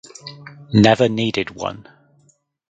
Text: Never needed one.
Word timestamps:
Never 0.73 1.07
needed 1.09 1.51
one. 1.51 1.87